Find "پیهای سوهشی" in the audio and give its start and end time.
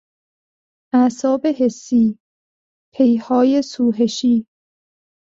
2.95-4.47